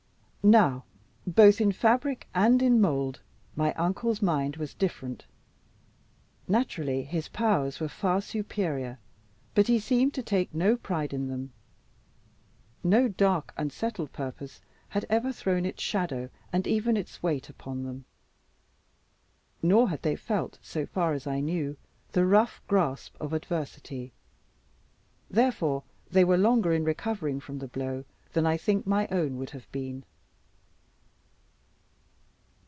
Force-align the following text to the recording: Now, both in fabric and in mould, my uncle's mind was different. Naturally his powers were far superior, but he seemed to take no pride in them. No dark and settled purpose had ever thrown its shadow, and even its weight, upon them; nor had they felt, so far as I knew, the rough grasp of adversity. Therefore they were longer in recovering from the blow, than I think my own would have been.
Now, 0.43 0.85
both 1.27 1.61
in 1.61 1.71
fabric 1.71 2.27
and 2.33 2.63
in 2.63 2.81
mould, 2.81 3.21
my 3.55 3.75
uncle's 3.75 4.23
mind 4.23 4.57
was 4.57 4.73
different. 4.73 5.27
Naturally 6.47 7.03
his 7.03 7.27
powers 7.27 7.79
were 7.79 7.87
far 7.87 8.21
superior, 8.21 8.97
but 9.53 9.67
he 9.67 9.77
seemed 9.77 10.15
to 10.15 10.23
take 10.23 10.51
no 10.51 10.77
pride 10.77 11.13
in 11.13 11.27
them. 11.27 11.53
No 12.83 13.07
dark 13.07 13.53
and 13.55 13.71
settled 13.71 14.11
purpose 14.13 14.61
had 14.89 15.05
ever 15.11 15.31
thrown 15.31 15.63
its 15.63 15.83
shadow, 15.83 16.31
and 16.51 16.65
even 16.65 16.97
its 16.97 17.21
weight, 17.21 17.47
upon 17.47 17.83
them; 17.83 18.05
nor 19.61 19.89
had 19.89 20.01
they 20.01 20.15
felt, 20.15 20.57
so 20.63 20.87
far 20.87 21.13
as 21.13 21.27
I 21.27 21.39
knew, 21.39 21.77
the 22.13 22.25
rough 22.25 22.63
grasp 22.67 23.15
of 23.19 23.31
adversity. 23.31 24.11
Therefore 25.29 25.83
they 26.09 26.23
were 26.23 26.35
longer 26.35 26.73
in 26.73 26.83
recovering 26.83 27.39
from 27.39 27.59
the 27.59 27.67
blow, 27.67 28.05
than 28.33 28.47
I 28.47 28.57
think 28.57 28.87
my 28.87 29.07
own 29.11 29.37
would 29.37 29.51
have 29.51 29.71
been. 29.71 30.03